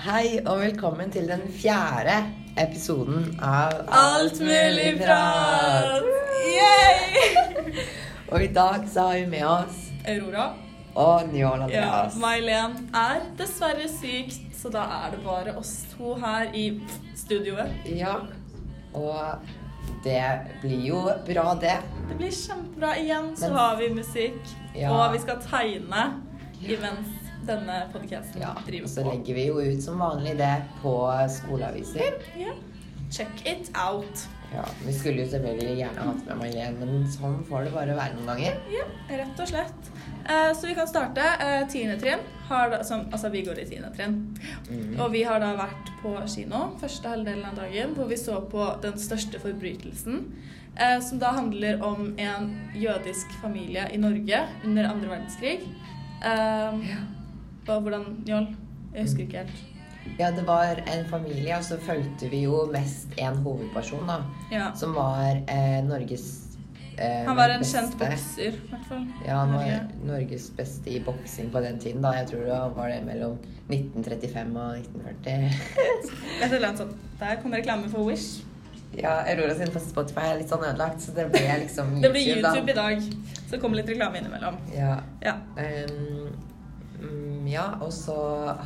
Hei 0.00 0.38
og 0.46 0.60
velkommen 0.62 1.10
til 1.12 1.26
den 1.28 1.42
fjerde 1.52 2.14
episoden 2.60 3.26
av 3.44 3.74
Alt 3.92 4.38
mulig 4.44 4.94
prat! 5.00 6.06
Yay! 6.46 7.74
Og 8.30 8.44
i 8.44 8.48
dag 8.54 8.86
så 8.90 9.08
har 9.10 9.18
vi 9.20 9.26
med 9.34 9.44
oss 9.48 9.78
Aurora. 10.08 10.46
og 10.94 11.28
Njål 11.32 11.42
Ja, 11.42 11.64
Andreas. 11.66 12.16
May-Len 12.22 12.76
er 12.96 13.20
dessverre 13.38 13.88
syk, 13.92 14.32
så 14.56 14.70
da 14.74 14.84
er 15.04 15.14
det 15.16 15.22
bare 15.24 15.56
oss 15.60 15.74
to 15.96 16.14
her 16.22 16.48
i 16.54 16.64
studioet. 17.16 17.70
Ja, 17.86 18.16
og 18.94 19.38
det 20.04 20.22
blir 20.62 20.86
jo 20.88 21.02
bra, 21.28 21.54
det. 21.60 21.76
Det 22.08 22.16
blir 22.18 22.32
kjempebra. 22.34 22.94
Igjen 23.02 23.32
så 23.36 23.48
Men- 23.48 23.56
har 23.58 23.76
vi 23.76 23.88
musikk, 23.94 24.40
Ja. 24.74 24.90
og 24.92 25.12
vi 25.12 25.18
skal 25.18 25.36
tegne 25.50 26.12
imens 26.62 27.08
denne 27.50 27.78
podcasten 27.92 28.42
Ja, 28.42 28.54
og 28.56 28.66
driver 28.66 28.90
så 28.90 29.04
legger 29.06 29.38
vi 29.38 29.46
jo 29.50 29.60
ut 29.60 29.82
som 29.84 30.02
vanlig 30.02 30.36
det 30.40 30.54
på 30.82 30.96
skoleaviser. 31.36 32.20
Ja. 32.40 32.54
Check 33.10 33.46
it 33.46 33.70
out. 33.74 34.28
Ja, 34.54 34.64
Vi 34.86 34.92
skulle 34.92 35.22
jo 35.24 35.30
selvfølgelig 35.30 35.76
gjerne 35.78 36.04
hatt 36.06 36.22
med 36.26 36.38
May-Len, 36.40 36.78
men 36.80 37.04
sånn 37.10 37.40
får 37.46 37.66
det 37.66 37.72
bare 37.74 37.96
være 37.98 38.16
noen 38.18 38.30
ganger. 38.32 38.56
Ja, 38.72 38.86
rett 39.10 39.42
og 39.42 39.50
slett. 39.50 39.90
Eh, 40.26 40.50
så 40.58 40.66
vi 40.66 40.74
kan 40.78 40.88
starte. 40.90 41.26
Eh, 41.42 41.62
tiende 41.70 41.98
trinn 42.02 42.22
har 42.48 42.70
da, 42.70 42.80
som, 42.86 43.06
Altså, 43.12 43.30
vi 43.30 43.44
går 43.46 43.62
i 43.62 43.66
tiende 43.70 43.92
trinn. 43.94 44.16
Mm. 44.70 44.96
Og 45.00 45.12
vi 45.14 45.22
har 45.26 45.42
da 45.42 45.52
vært 45.58 45.92
på 46.02 46.14
kino 46.30 46.64
første 46.80 47.14
halvdelen 47.14 47.46
av 47.46 47.60
dagen, 47.62 47.94
hvor 47.94 48.10
vi 48.10 48.18
så 48.18 48.40
på 48.50 48.66
Den 48.82 48.98
største 48.98 49.42
forbrytelsen. 49.42 50.26
Eh, 50.76 50.98
som 51.02 51.18
da 51.18 51.34
handler 51.34 51.82
om 51.82 52.14
en 52.18 52.50
jødisk 52.74 53.32
familie 53.42 53.86
i 53.92 53.98
Norge 54.02 54.44
under 54.64 54.90
andre 54.90 55.14
verdenskrig. 55.14 55.60
Eh, 56.26 56.94
og 57.68 57.82
hvordan 57.84 58.04
Njål? 58.26 58.46
Jeg 58.94 59.02
husker 59.06 59.26
ikke 59.26 59.44
helt. 59.44 59.66
Ja, 60.18 60.30
det 60.34 60.46
var 60.46 60.80
en 60.90 61.04
familie, 61.10 61.54
og 61.56 61.64
så 61.64 61.76
fulgte 61.84 62.28
vi 62.32 62.42
jo 62.46 62.64
mest 62.72 63.12
en 63.20 63.36
hovedperson, 63.44 64.06
da. 64.08 64.16
Ja. 64.52 64.70
Som 64.76 64.94
var 64.96 65.36
eh, 65.44 65.78
Norges 65.86 66.24
eh, 66.98 67.26
Han 67.28 67.36
var 67.36 67.52
en 67.54 67.60
beste. 67.62 67.76
kjent 67.78 67.98
bokser, 68.00 68.56
i 68.56 68.70
hvert 68.72 68.86
fall. 68.88 69.04
Ja, 69.26 69.36
han 69.42 69.52
var 69.54 69.64
Norge. 69.64 69.80
Norges 70.08 70.50
beste 70.56 70.90
i 70.90 70.98
boksing 71.04 71.50
på 71.52 71.60
den 71.60 71.78
tiden. 71.78 72.02
da. 72.02 72.14
Jeg 72.18 72.30
tror 72.32 72.46
det 72.48 72.60
var 72.76 72.88
det 72.88 73.00
mellom 73.06 73.36
1935 73.70 74.56
og 74.56 74.78
1940. 74.78 75.50
jeg 76.40 76.50
annet 76.64 76.78
sånt. 76.78 76.96
Der 77.20 77.36
kommer 77.42 77.60
reklame 77.60 77.90
for 77.92 78.08
Wish. 78.08 78.40
Ja, 78.98 79.20
Aurora 79.30 79.54
sin 79.54 79.70
på 79.70 79.78
Spotify 79.78 80.32
er 80.32 80.40
litt 80.40 80.50
sånn 80.50 80.64
ødelagt, 80.66 80.98
så 81.04 81.12
det 81.14 81.28
ble 81.30 81.44
liksom 81.62 81.92
Det 82.02 82.10
ble 82.10 82.24
YouTube 82.26 82.64
da. 82.66 82.72
i 82.72 82.78
dag. 82.80 83.04
Så 83.44 83.50
det 83.54 83.60
kom 83.62 83.76
litt 83.76 83.88
reklame 83.92 84.18
innimellom. 84.18 84.56
Ja. 84.74 84.96
Ja. 85.22 85.36
Ehm, 85.62 86.32
mm, 87.00 87.46
ja, 87.48 87.66
og 87.80 87.92
så 87.92 88.16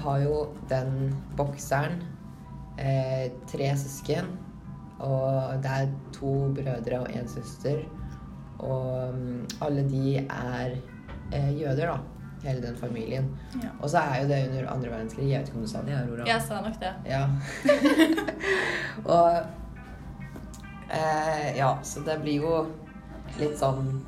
har 0.05 0.19
jo 0.25 0.47
den 0.71 1.15
bokseren 1.37 2.01
eh, 2.79 3.31
tre 3.51 3.71
søsken. 3.79 4.33
Og 5.05 5.63
det 5.63 5.71
er 5.71 5.93
to 6.15 6.33
brødre 6.55 7.01
og 7.01 7.09
én 7.11 7.29
søster. 7.29 7.83
Og 8.59 9.09
um, 9.11 9.47
alle 9.61 9.83
de 9.91 10.17
er 10.19 10.77
eh, 11.33 11.61
jøder, 11.61 11.87
da. 11.87 11.97
Hele 12.45 12.63
den 12.67 12.77
familien. 12.77 13.31
ja. 13.63 13.69
Og 13.81 13.91
så 13.91 13.99
er 13.99 14.23
jo 14.23 14.29
det 14.29 14.49
under 14.49 14.71
andre 14.71 14.91
verdenskrig. 14.91 15.31
Jeg 15.31 15.41
vet 15.41 15.49
ikke 15.49 15.59
om 15.59 15.65
du 15.65 15.69
sa 15.71 15.81
det, 15.87 15.95
Aurora? 15.97 16.27
Jeg 16.29 16.43
sa 16.43 16.61
nok 16.61 16.81
det. 16.81 16.93
Ja. 17.09 17.23
og 19.17 19.37
eh, 20.93 21.57
Ja, 21.57 21.79
så 21.83 22.01
det 22.05 22.19
blir 22.23 22.45
jo 22.45 22.67
litt 23.41 23.57
sånn 23.59 24.05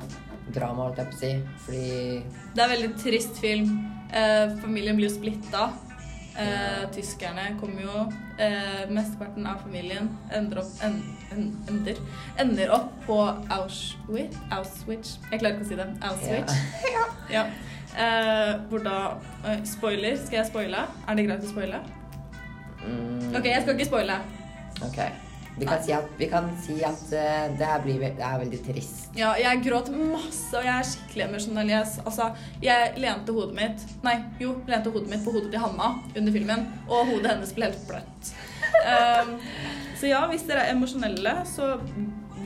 drama, 0.55 0.87
holdt 0.87 1.01
jeg 1.01 1.11
på 1.11 1.17
å 1.17 1.21
si. 1.21 1.33
Fordi 1.65 1.87
Det 2.55 2.63
er 2.63 2.67
en 2.69 2.75
veldig 2.77 2.93
trist 3.01 3.41
film. 3.41 3.73
Eh, 4.13 4.57
familien 4.63 4.97
blir 4.97 5.09
jo 5.09 5.17
splitta. 5.17 5.71
Eh, 6.37 6.83
tyskerne 6.93 7.57
kommer 7.61 7.83
jo. 7.83 8.13
Eh, 8.39 8.85
mesteparten 8.93 9.47
av 9.49 9.63
familien 9.65 10.11
ender 10.37 10.61
opp, 10.61 10.73
en, 10.85 10.99
en, 11.33 11.47
ender, 11.69 12.01
ender 12.39 12.73
opp 12.77 12.91
på 13.07 13.17
Auschwitz. 13.57 14.37
Auschwitz. 14.53 15.17
Jeg 15.31 15.41
klarer 15.41 15.57
ikke 15.57 15.65
å 15.65 15.71
si 15.71 15.81
det. 15.81 15.89
Auschwitz. 16.11 16.61
Ja. 17.33 17.49
Eh, 17.97 18.51
hvor 18.69 18.83
da 18.85 19.17
Spoiler. 19.65 20.19
Skal 20.21 20.43
jeg 20.43 20.51
spoile? 20.51 20.83
Er 21.09 21.17
det 21.17 21.23
greit 21.31 21.47
å 21.47 21.49
spoile? 21.49 21.79
mm, 22.83 23.31
OK, 23.39 23.47
jeg 23.49 23.63
skal 23.63 23.73
ikke 23.73 23.89
spoile. 23.89 24.19
ok. 24.85 25.01
Vi 25.57 25.65
kan 25.67 25.83
si 25.83 25.93
at, 25.97 26.09
vi 26.19 26.27
kan 26.29 26.49
si 26.61 26.75
at 26.85 27.13
eh, 27.17 27.47
det 27.57 27.65
her 27.65 27.81
blir, 27.85 28.03
det 28.19 28.25
er 28.25 28.41
veldig 28.43 28.59
trist. 28.67 29.07
Ja, 29.17 29.31
jeg 29.41 29.63
gråt 29.65 29.89
masse, 29.95 30.51
og 30.53 30.67
jeg 30.67 30.73
er 30.75 30.89
skikkelig 30.91 31.25
emosjonell. 31.31 31.73
Altså, 31.79 32.27
jeg 32.65 32.91
lente 33.01 33.33
hodet 33.33 33.57
mitt 33.57 33.87
Nei, 34.05 34.19
jo, 34.43 34.59
lente 34.69 34.93
hodet 34.93 35.09
mitt 35.15 35.25
på 35.25 35.33
hodet 35.33 35.49
til 35.55 35.65
Hanna 35.65 35.95
under 36.13 36.35
filmen, 36.35 36.67
og 36.91 37.09
hodet 37.09 37.33
hennes 37.33 37.55
ble 37.57 37.71
helt 37.71 37.87
bløtt. 37.89 38.33
Um, 38.85 39.33
så 39.99 40.13
ja, 40.13 40.21
hvis 40.29 40.45
dere 40.49 40.67
er 40.67 40.77
emosjonelle, 40.77 41.39
så 41.49 41.73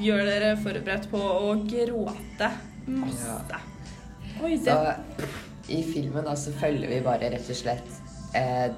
gjør 0.01 0.23
dere 0.31 0.53
forberedt 0.63 1.11
på 1.11 1.21
å 1.21 1.57
gråte 1.67 2.53
masse. 2.91 3.65
Oi, 4.41 4.55
Så 4.63 4.79
i 5.71 5.83
filmen 5.85 6.25
da 6.27 6.37
så 6.39 6.55
følger 6.57 6.95
vi 6.95 7.03
bare 7.05 7.35
rett 7.35 7.51
og 7.51 7.59
slett 7.59 7.99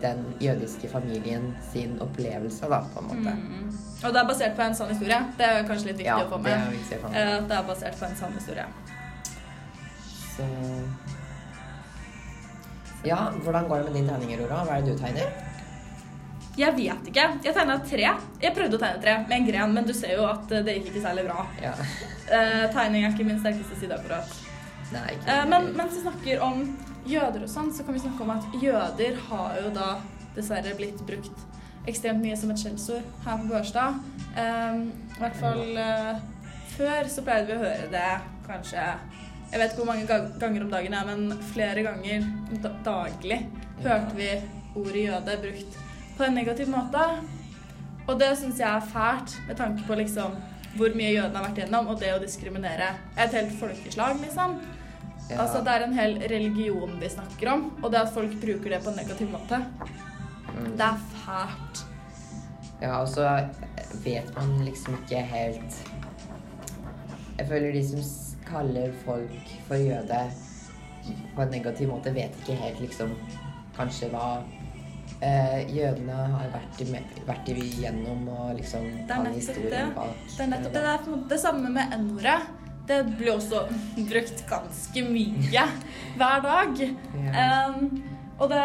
den 0.01 0.23
jødiske 0.41 0.89
familien 0.89 1.51
sin 1.73 1.99
opplevelse, 2.01 2.69
da, 2.73 2.79
på 2.95 3.01
en 3.03 3.09
måte. 3.11 3.35
mm. 3.37 3.79
Og 4.05 4.11
det 4.15 4.19
er 4.23 4.27
basert 4.27 4.57
på 4.57 4.63
en 4.65 4.75
sann 4.75 4.89
historie. 4.91 5.19
Det 5.39 5.47
er 5.47 5.63
kanskje 5.69 5.87
litt 5.93 5.99
viktig 6.01 6.07
Ja, 6.09 6.17
å 6.25 6.29
få 6.31 6.39
det 6.43 6.57
med. 6.57 6.79
er 6.91 6.99
få 7.03 7.09
med. 7.13 7.21
Eh, 7.21 7.37
At 7.37 7.49
det 7.49 7.57
er 7.59 7.63
basert 7.69 7.99
på 8.01 8.05
en 8.09 8.17
sann 8.17 8.33
historie. 8.33 8.65
Så 10.37 10.47
Ja, 13.05 13.31
hvordan 13.43 13.69
går 13.69 13.77
det 13.77 13.85
med 13.85 13.95
din 13.95 14.09
tegning, 14.09 14.35
Aurora? 14.41 14.65
Hva 14.65 14.77
er 14.79 14.83
det 14.87 14.93
du 14.97 15.03
tegner? 15.03 15.33
Jeg 16.59 16.75
vet 16.77 17.07
ikke. 17.09 17.25
Jeg 17.45 17.55
tegna 17.57 17.79
tre. 17.89 18.11
Jeg 18.43 18.55
prøvde 18.55 18.77
å 18.77 18.81
tegne 18.83 19.01
tre 19.03 19.15
med 19.29 19.37
en 19.39 19.47
gren, 19.49 19.73
men 19.75 19.87
du 19.89 19.93
ser 19.97 20.17
jo 20.19 20.27
at 20.29 20.51
eh, 20.53 20.63
det 20.67 20.75
gikk 20.79 20.91
ikke 20.93 21.05
særlig 21.07 21.25
bra. 21.29 21.47
Ja. 21.63 21.73
Eh, 22.29 22.67
tegning 22.75 23.05
er 23.07 23.15
ikke 23.15 23.25
min 23.27 23.41
sterkeste 23.41 23.79
side 23.81 23.97
akkurat. 23.97 24.34
Eh, 25.26 25.44
men 25.48 25.70
mens 25.76 25.97
vi 25.97 26.03
snakker 26.04 26.42
om 26.44 26.64
jøder 27.08 27.47
og 27.47 27.50
sånn, 27.50 27.72
så 27.75 27.86
kan 27.86 27.97
vi 27.97 28.03
snakke 28.04 28.25
om 28.25 28.34
at 28.34 28.60
jøder 28.62 29.19
har 29.28 29.56
jo 29.62 29.72
da 29.75 29.88
dessverre 30.36 30.76
blitt 30.78 31.00
brukt 31.08 31.48
ekstremt 31.88 32.22
mye 32.22 32.36
som 32.38 32.53
et 32.53 32.60
skjellsord 32.62 33.06
her 33.25 33.41
på 33.41 33.50
Børstad. 33.50 33.98
Eh, 34.38 34.82
I 35.16 35.19
hvert 35.19 35.41
fall 35.41 35.80
eh, 35.82 36.22
før 36.76 37.10
så 37.10 37.25
pleide 37.26 37.50
vi 37.50 37.58
å 37.58 37.64
høre 37.64 37.91
det 37.92 38.12
kanskje 38.47 38.84
Jeg 39.53 39.60
vet 39.60 39.72
ikke 39.72 39.82
hvor 39.82 39.91
mange 39.91 40.20
ganger 40.41 40.64
om 40.64 40.70
dagen, 40.72 40.94
er, 40.97 41.09
men 41.10 41.42
flere 41.53 41.82
ganger 41.84 42.24
daglig 42.86 43.42
hørte 43.82 44.16
vi 44.16 44.30
ordet 44.78 45.03
jøde 45.03 45.34
brukt 45.42 45.76
på 46.16 46.24
en 46.24 46.38
negativ 46.38 46.70
måte. 46.72 47.03
Og 48.06 48.16
det 48.20 48.30
syns 48.41 48.62
jeg 48.62 48.69
er 48.69 48.88
fælt, 48.94 49.34
med 49.48 49.59
tanke 49.60 49.84
på 49.84 49.98
liksom 50.00 50.38
hvor 50.76 50.94
mye 50.97 51.12
jødene 51.12 51.36
har 51.36 51.50
vært 51.50 51.60
gjennom, 51.60 51.91
og 51.92 52.00
det 52.00 52.14
å 52.14 52.20
diskriminere 52.22 52.94
et 53.20 53.34
helt 53.36 53.53
folkeslag, 53.60 54.16
liksom. 54.22 54.56
Ja. 55.31 55.38
Altså, 55.43 55.62
det 55.65 55.72
er 55.72 55.84
en 55.87 55.94
hel 55.97 56.19
religion 56.28 56.97
vi 57.00 57.09
snakker 57.09 57.53
om, 57.53 57.62
og 57.83 57.91
det 57.93 58.00
at 58.03 58.12
folk 58.15 58.34
bruker 58.43 58.71
det 58.75 58.83
på 58.84 58.91
en 58.91 58.97
negativ 58.97 59.31
måte, 59.33 59.62
Mm. 60.53 60.77
det 60.77 60.84
er 60.84 60.99
fælt. 61.25 61.84
Ja, 62.83 62.97
og 63.00 63.09
så 63.09 63.25
vet 64.05 64.34
man 64.37 64.65
liksom 64.66 64.94
ikke 64.99 65.22
helt 65.22 65.77
Jeg 67.38 67.47
føler 67.49 67.72
de 67.72 67.83
som 67.88 68.03
kaller 68.44 68.93
folk 69.05 69.53
for 69.69 69.75
jøde 69.81 70.19
på 71.37 71.43
en 71.43 71.49
negativ 71.50 71.89
måte, 71.89 72.12
vet 72.15 72.34
ikke 72.43 72.54
helt 72.60 72.81
liksom 72.81 73.15
kanskje 73.77 74.10
hva 74.12 74.43
eh, 75.22 75.62
jødene 75.72 76.12
har 76.12 76.50
vært, 76.53 76.81
i, 76.84 77.00
vært 77.27 77.49
igjennom, 77.49 78.28
og 78.28 78.54
liksom 78.59 78.84
Det 79.09 79.16
er 79.16 79.22
nettopp 79.25 79.71
det. 79.71 79.94
bak. 79.94 80.12
Det 80.37 80.44
er 80.44 80.50
nettopp 80.53 80.72
det. 80.72 80.83
Det 80.83 81.15
er 81.16 81.28
det 81.28 81.41
samme 81.41 81.71
med 81.71 81.97
N-ordet. 81.97 82.41
Det 82.92 83.16
blir 83.16 83.32
også 83.32 83.62
brukt 83.97 84.42
ganske 84.50 85.03
mye 85.08 85.64
hver 86.19 86.42
dag. 86.44 86.82
Um, 87.16 87.86
og 88.38 88.50
det 88.53 88.64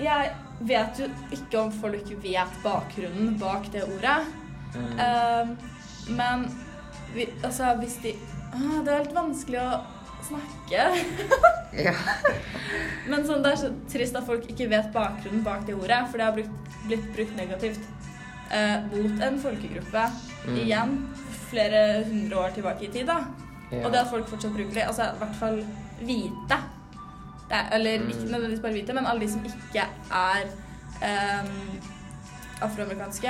Jeg 0.00 0.30
vet 0.64 0.98
jo 0.98 1.06
ikke 1.34 1.60
om 1.60 1.72
folk 1.72 2.08
vet 2.22 2.56
bakgrunnen 2.64 3.36
bak 3.38 3.68
det 3.72 3.84
ordet. 3.84 4.16
Mm. 4.74 4.86
Um, 4.98 5.56
men 6.16 6.46
vi, 7.14 7.28
altså, 7.44 7.74
hvis 7.78 7.98
de 8.02 8.14
ah, 8.54 8.80
Det 8.82 8.90
er 8.90 9.02
helt 9.04 9.14
vanskelig 9.14 9.60
å 9.62 9.68
snakke. 10.24 10.86
ja. 11.86 11.94
Men 13.06 13.26
sånn, 13.28 13.44
det 13.44 13.52
er 13.52 13.60
så 13.60 13.70
trist 13.92 14.16
at 14.16 14.26
folk 14.26 14.48
ikke 14.50 14.70
vet 14.72 14.88
bakgrunnen 14.94 15.44
bak 15.44 15.66
det 15.68 15.76
ordet, 15.76 16.00
for 16.08 16.18
det 16.18 16.26
har 16.26 16.38
brukt, 16.38 16.78
blitt 16.88 17.10
brukt 17.14 17.36
negativt 17.36 17.84
eh, 18.50 18.78
mot 18.88 19.26
en 19.28 19.36
folkegruppe 19.42 20.08
Mm. 20.44 20.56
igjen 20.60 20.90
flere 21.50 22.04
hundre 22.08 22.36
år 22.44 22.48
tilbake 22.56 22.84
i 22.88 22.92
tid. 22.92 23.06
da. 23.06 23.18
Ja. 23.72 23.84
Og 23.86 23.92
det 23.92 23.98
at 24.04 24.10
folk 24.10 24.28
fortsatt 24.28 24.52
bruker 24.54 24.74
det, 24.74 24.82
altså 24.86 25.02
i 25.14 25.18
hvert 25.18 25.36
fall 25.40 25.64
hvite 26.00 26.58
er, 27.50 27.68
Eller 27.72 27.98
Mm. 28.00 28.08
ikke 28.08 28.30
nødvendigvis 28.32 28.60
bare 28.62 28.72
hvite, 28.72 28.92
men 28.94 29.06
alle 29.06 29.20
de 29.20 29.30
som 29.32 29.44
ikke 29.44 29.84
er 30.10 30.44
um, 31.02 31.80
afroamerikanske 32.62 33.26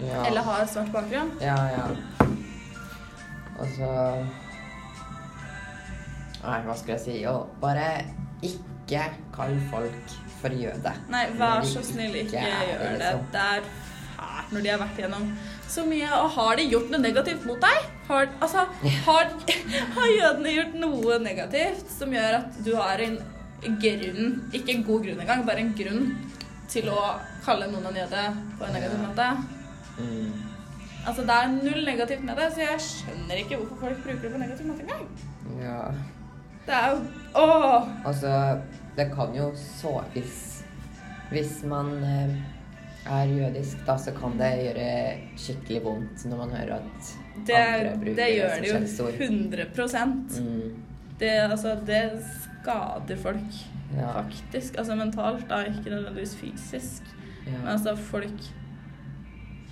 ja. 0.00 0.24
eller 0.26 0.42
har 0.42 0.66
svart 0.66 0.92
bakgrunn. 0.92 1.30
Ja, 1.40 1.54
ja. 1.64 1.86
Altså 3.60 4.24
Nei, 6.46 6.58
hva 6.66 6.76
skal 6.78 6.92
jeg 6.94 7.00
si? 7.02 7.14
Jo, 7.24 7.32
bare 7.62 7.86
ikke 8.44 9.02
kall 9.34 9.56
folk 9.70 10.12
for 10.40 10.54
jøde. 10.54 10.92
Nei, 11.10 11.24
vær 11.40 11.64
så 11.66 11.82
snill, 11.82 12.14
ikke 12.14 12.38
ikke 12.38 12.42
gjør 12.68 12.82
det. 12.82 12.90
liksom. 13.00 13.24
Det 13.32 13.40
er 13.40 13.70
fælt 14.16 14.52
når 14.54 14.60
de 14.66 14.68
har 14.70 14.78
vært 14.84 15.00
gjennom 15.00 15.24
så 15.70 15.84
mye. 15.88 16.08
Og 16.20 16.30
har 16.36 16.58
de 16.58 16.68
gjort 16.70 16.90
noe 16.92 17.02
negativt 17.02 17.46
mot 17.48 17.60
deg? 17.62 17.90
Har, 18.08 18.28
altså, 18.40 18.66
har, 19.06 19.30
har 19.96 20.12
jødene 20.14 20.54
gjort 20.54 20.76
noe 20.82 21.18
negativt 21.22 21.90
som 21.92 22.14
gjør 22.14 22.40
at 22.40 22.60
du 22.66 22.72
har 22.78 23.02
en 23.02 23.18
grunn, 23.82 24.34
ikke 24.54 24.74
en 24.76 24.84
god 24.86 25.06
grunn 25.06 25.22
engang, 25.22 25.46
bare 25.46 25.64
en 25.64 25.74
grunn 25.76 26.10
til 26.70 26.90
å 26.92 27.00
kalle 27.44 27.68
noen 27.70 27.88
en 27.90 28.02
jøde 28.02 28.26
på 28.58 28.66
en 28.66 28.76
negativ 28.76 29.02
måte? 29.02 29.30
Mm. 29.96 30.44
Altså, 31.06 31.22
det 31.22 31.34
er 31.38 31.54
null 31.54 31.84
negativt 31.86 32.24
med 32.26 32.38
det, 32.40 32.50
så 32.52 32.64
jeg 32.64 32.82
skjønner 32.82 33.40
ikke 33.42 33.60
hvorfor 33.60 33.84
folk 33.86 34.02
bruker 34.04 34.26
det 34.26 34.32
på 34.34 34.42
negativ 34.42 34.70
måte 34.70 34.86
engang. 34.86 35.04
Ja. 35.62 35.82
Det 36.66 36.74
er 36.74 36.88
jo 36.90 37.02
Åh! 37.38 37.88
Altså, 38.08 38.30
det 38.96 39.04
kan 39.14 39.34
jo 39.36 39.52
så 39.54 40.00
Hvis, 40.12 40.64
hvis 41.30 41.60
man 41.68 41.92
eh, 42.02 42.32
er 43.06 43.30
jødisk, 43.30 43.86
da, 43.86 43.96
så 43.98 44.12
kan 44.16 44.36
det 44.40 44.50
gjøre 44.64 44.88
skikkelig 45.38 45.80
vondt 45.84 46.24
når 46.30 46.36
man 46.42 46.50
hører 46.56 46.74
at 46.80 47.14
Det, 47.46 47.54
andre 47.56 47.94
bruker 48.00 48.16
det 48.18 48.28
gjør 48.36 48.54
det 48.60 48.68
jo 48.68 48.74
skjellsord. 48.74 49.14
100 49.20 49.66
Mm. 50.40 50.74
det, 51.20 51.30
altså, 51.50 51.76
det 51.86 52.02
skader 52.42 53.16
folk. 53.16 53.58
Ja. 53.96 54.10
faktisk. 54.22 54.78
Altså 54.78 54.94
mentalt, 54.98 55.48
da, 55.48 55.60
ikke 55.64 55.90
nødvendigvis 55.90 56.36
fysisk. 56.36 57.02
Men 57.46 57.68
altså, 57.68 57.96
folk 57.96 58.42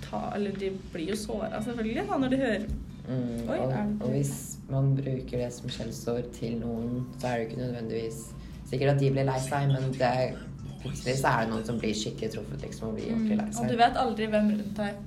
tar 0.09 0.33
Eller 0.35 0.51
de 0.51 0.69
blir 0.93 1.09
jo 1.09 1.15
såra, 1.15 1.61
selvfølgelig, 1.63 2.03
da, 2.09 2.17
når 2.17 2.29
de 2.29 2.37
hører 2.37 2.65
Mm. 3.05 3.49
Oi, 3.49 3.57
Og, 3.59 3.73
og 4.01 4.09
hvis 4.09 4.57
man 4.69 4.95
bruker 4.95 5.37
det 5.37 5.53
som 5.53 5.69
skjellsord 5.69 6.31
til 6.33 6.55
noen, 6.57 7.03
så 7.19 7.27
er 7.27 7.37
det 7.37 7.43
ikke 7.51 7.59
nødvendigvis 7.59 8.15
sikkert 8.65 8.95
at 8.95 8.99
de 8.99 9.11
blir 9.13 9.27
lei 9.27 9.35
seg, 9.45 9.67
men 9.69 9.91
det 9.93 10.01
er, 10.01 10.31
plutselig 10.85 11.17
så 11.19 11.33
er 11.33 11.43
det 11.45 11.51
noen 11.55 11.65
som 11.67 11.81
blir 11.81 11.97
skikkelig 11.97 12.31
truffet 12.37 12.63
liksom, 12.69 12.87
og 12.89 12.95
blir 12.99 13.11
ordentlig 13.11 13.37
lei 13.41 13.49
seg. 13.51 13.59
Og 13.65 13.73
du 13.73 13.75
vet 13.83 13.99
aldri 14.05 14.29
hvem 14.31 14.49
rundt 14.55 14.79
deg 14.79 15.03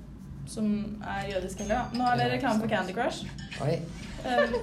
som 0.49 0.69
er 1.15 1.25
jødisk 1.33 1.59
heller. 1.65 1.75
da. 1.79 1.99
Nå 2.01 2.05
er 2.13 2.21
det 2.23 2.29
reklame 2.37 2.63
for. 2.63 2.71
Candy 2.73 2.95
Crush. 2.97 3.25
Oi. 3.65 3.75
Um, 4.25 4.55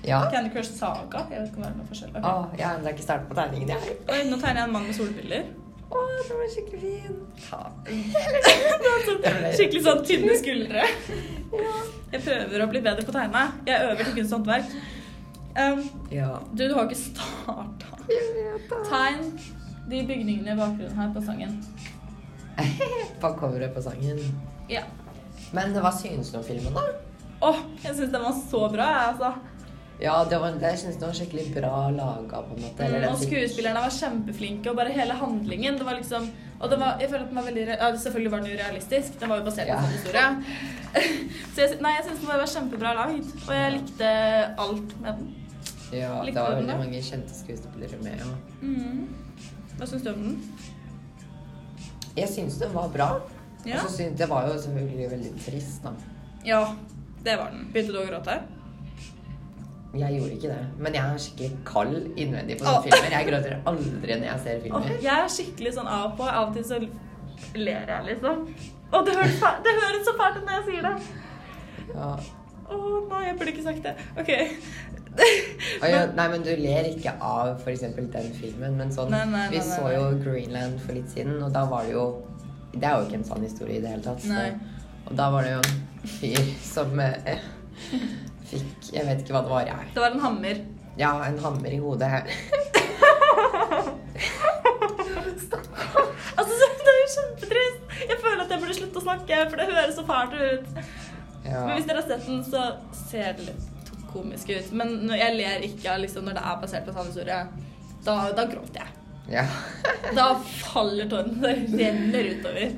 Ja. 0.00 0.18
Candy 0.32 0.48
Crush 0.54 0.70
Saga. 0.72 1.26
Jeg 1.28 1.40
vet 1.42 1.48
ikke 1.50 1.58
om 1.60 1.64
det 1.64 1.70
er 1.70 1.74
noe 1.76 1.88
forskjell. 1.90 2.12
Ok. 2.16 2.24
Å, 2.24 2.44
jeg 2.56 2.64
har 2.66 2.78
ennå 2.78 2.92
ikke 2.94 3.02
startet 3.04 3.26
på 3.28 3.34
tegningen, 3.36 3.72
jeg. 3.74 3.96
Oi, 4.08 4.20
nå 4.30 4.38
tegner 4.40 4.62
jeg 4.62 4.68
en 4.70 4.72
mann 4.72 4.86
med 4.88 4.96
solbriller. 4.96 5.42
Å, 5.90 6.04
den 6.28 6.38
var 6.40 6.48
skikkelig 6.54 6.80
fin. 6.80 7.18
Ta. 7.44 7.60
Skikkelig 9.58 9.82
sånn 9.84 10.00
tynne 10.08 10.36
skuldre. 10.40 10.86
Jeg 12.14 12.22
prøver 12.24 12.64
å 12.64 12.68
bli 12.70 12.80
bedre 12.84 13.04
på 13.04 13.12
å 13.12 13.16
tegne. 13.18 13.42
Jeg 13.68 13.90
øver 13.90 14.04
til 14.08 14.16
kunsthåndverk. 14.20 14.72
Um, 15.60 15.82
Ja. 16.14 16.30
du, 16.54 16.62
du 16.70 16.74
har 16.78 16.86
ikke 16.86 17.00
starta. 17.00 17.98
Tegn 18.88 19.24
de 19.90 20.02
bygningene 20.08 20.54
i 20.54 20.58
bakgrunnen 20.58 20.98
her 21.00 21.12
på 21.14 21.22
sangen. 21.26 21.58
På 23.20 23.30
coveret 23.40 23.74
på 23.74 23.82
sangen. 23.84 24.18
Ja. 24.70 24.82
Men 25.56 25.72
hva 25.80 25.90
synes 25.96 26.30
du 26.32 26.38
om 26.40 26.44
filmen, 26.46 26.74
da? 26.76 26.82
Åh, 27.46 27.56
jeg 27.84 27.94
syns 27.96 28.12
den 28.12 28.22
var 28.26 28.34
så 28.36 28.60
bra, 28.72 28.86
jeg, 28.96 29.06
altså. 29.14 29.30
Ja, 30.00 30.14
det, 30.24 30.38
var, 30.40 30.54
det 30.60 30.70
synes 30.80 30.96
jeg 30.96 31.04
var 31.04 31.16
skikkelig 31.16 31.46
bra 31.54 31.72
laga, 31.92 32.38
på 32.48 32.54
en 32.56 32.62
måte. 32.64 32.84
Eller 32.86 33.02
Mm, 33.04 33.14
og 33.14 33.20
skuespillerne 33.20 33.82
var 33.84 33.92
kjempeflinke, 33.92 34.70
og 34.72 34.76
bare 34.78 34.94
hele 34.96 35.12
handlingen 35.18 35.76
Det 35.76 35.84
var 35.84 35.98
liksom 35.98 36.28
Og 36.60 36.70
det 36.72 36.78
var, 36.80 36.94
jeg 37.00 37.10
føler 37.10 37.24
at 37.26 37.28
den 37.32 37.36
var 37.40 37.44
veldig 37.50 37.64
ja, 37.68 37.88
Selvfølgelig 38.04 38.32
var 38.32 38.40
den 38.40 38.50
jo 38.50 38.56
realistisk, 38.62 39.18
den 39.20 39.28
var 39.32 39.40
jo 39.42 39.44
basert 39.50 39.68
på 39.68 39.74
Ja. 39.74 39.80
sånn 39.82 39.96
historie. 39.98 40.24
Så 41.54 41.60
jeg, 41.66 41.76
nei, 41.84 41.92
jeg 41.98 42.06
syns 42.06 42.22
den 42.22 42.30
var 42.32 42.46
kjempebra 42.54 42.94
lagd, 43.00 43.28
og 43.46 43.52
jeg 43.58 43.74
likte 43.76 44.10
alt 44.64 44.94
med 45.04 45.20
den. 45.20 45.28
Ja, 45.92 46.12
det 46.24 46.34
var 46.36 46.54
den 46.56 46.64
veldig 46.64 46.78
mange 46.84 47.02
kjente 47.02 47.36
skuespillere 47.36 48.00
med. 48.04 48.24
Ja. 48.24 48.32
Mm. 48.62 49.29
Hva 49.80 49.86
syns 49.88 50.02
du 50.04 50.10
om 50.12 50.24
den? 50.26 50.40
Jeg 52.18 52.28
syns 52.28 52.58
den 52.60 52.72
var 52.74 52.90
bra. 52.92 53.06
Ja. 53.64 53.78
Og 53.78 53.86
så 53.86 53.94
syns 53.94 54.18
det 54.20 54.26
var 54.28 54.48
jo 54.50 54.58
selvfølgelig 54.60 55.06
veldig 55.10 55.30
trist, 55.40 55.84
da. 55.84 55.92
ja, 56.44 56.58
det 57.24 57.36
var 57.40 57.54
den. 57.54 57.62
Begynte 57.72 57.94
du 57.94 58.00
å 58.00 58.08
gråte? 58.08 58.34
Jeg 59.96 60.18
gjorde 60.18 60.34
ikke 60.36 60.50
det. 60.52 60.58
Men 60.84 60.98
jeg 60.98 61.02
er 61.04 61.22
skikkelig 61.24 61.62
kald 61.66 61.96
innvendig 62.12 62.58
på 62.60 62.66
sånne 62.66 62.76
oh. 62.76 62.84
filmer. 62.84 63.14
Jeg 63.16 63.28
gråter 63.30 63.56
aldri 63.72 64.18
når 64.20 64.28
jeg 64.28 64.42
ser 64.44 64.60
filmer. 64.66 64.84
filmer. 64.84 65.00
jeg 65.06 65.24
er 65.24 65.32
skikkelig 65.36 65.72
sånn 65.78 65.90
av 65.94 66.04
og 66.10 66.14
på. 66.20 66.28
Av 66.28 66.42
og 66.44 66.58
til 66.58 66.68
så 66.68 66.82
ler 67.56 67.94
jeg, 67.94 68.04
liksom. 68.10 68.44
Og 68.90 69.08
det 69.08 69.16
høres, 69.16 69.48
det 69.64 69.74
høres 69.80 70.06
så 70.10 70.16
fælt 70.20 70.38
ut 70.38 70.44
når 70.44 70.58
jeg 70.58 70.66
sier 70.68 70.90
det. 70.90 70.94
Ja. 71.94 72.12
Å 72.70 72.78
nei, 73.10 73.24
jeg 73.30 73.40
burde 73.40 73.56
ikke 73.56 73.66
sagt 73.66 73.88
det. 73.88 73.96
OK. 74.20 74.30
Ja, 75.80 76.04
nei, 76.14 76.26
men 76.30 76.42
du 76.44 76.50
ler 76.56 76.86
ikke 76.90 77.12
av 77.24 77.56
f.eks. 77.60 77.82
den 77.96 78.32
filmen, 78.36 78.76
men 78.78 78.92
sånn 78.94 79.10
Nei, 79.12 79.24
nei, 79.30 79.46
Vi 79.52 79.62
så 79.64 79.90
jo 79.92 80.02
Greenland 80.22 80.78
for 80.84 80.96
litt 80.96 81.10
siden, 81.12 81.40
og 81.44 81.52
da 81.54 81.64
var 81.70 81.86
det 81.88 81.94
jo 81.96 82.04
Det 82.74 82.84
er 82.86 82.98
jo 82.98 83.08
ikke 83.08 83.18
en 83.20 83.26
sann 83.26 83.44
historie 83.44 83.78
i 83.80 83.82
det 83.82 83.90
hele 83.94 84.04
tatt. 84.04 84.22
Så, 84.22 84.44
og 85.08 85.16
da 85.18 85.30
var 85.34 85.46
det 85.46 85.56
jo 85.56 85.62
en 85.64 86.12
fyr 86.18 86.52
som 86.64 87.00
eh, 87.02 87.42
fikk 88.50 88.92
Jeg 88.94 89.08
vet 89.08 89.24
ikke 89.24 89.34
hva 89.36 89.42
det 89.46 89.54
var, 89.54 89.66
jeg. 89.72 89.90
Det 89.96 90.04
var 90.04 90.14
en 90.14 90.24
hammer. 90.26 90.62
Ja, 91.00 91.14
en 91.26 91.40
hammer 91.42 91.74
i 91.74 91.82
hodet. 91.82 92.12
Altså, 96.40 96.66
det 96.78 96.92
er 96.92 96.98
jo 96.98 97.08
kjempetrist. 97.14 97.80
Jeg 98.08 98.16
føler 98.22 98.44
at 98.44 98.52
jeg 98.52 98.62
burde 98.62 98.76
slutte 98.76 99.00
å 99.00 99.02
snakke, 99.04 99.40
for 99.50 99.60
det 99.60 99.66
høres 99.68 99.96
så 99.98 100.04
fælt 100.08 100.36
ut. 100.38 100.70
Ja. 101.44 101.64
Men 101.66 101.74
hvis 101.74 101.88
dere 101.88 102.00
har 102.00 102.08
sett 102.08 102.26
den, 102.28 102.40
så 102.46 102.62
ser 103.10 103.34
det 103.38 103.48
litt 103.50 103.69
komisk 104.12 104.50
ut. 104.52 104.70
Men 104.76 104.94
når 105.08 105.20
jeg 105.22 105.36
ler 105.38 105.66
ikke 105.68 105.96
liksom, 106.04 106.26
når 106.28 106.38
det 106.38 106.46
er 106.50 106.62
basert 106.62 106.86
på 106.88 106.94
sann 106.96 107.10
historie. 107.10 107.40
Da, 108.04 108.14
da 108.36 108.46
gråter 108.48 108.80
jeg. 108.84 108.96
ja. 109.36 109.46
Da 110.16 110.30
faller 110.42 111.06
tårene. 111.10 111.36
Det 111.70 111.76
renner 111.84 112.30
utover. 112.34 112.72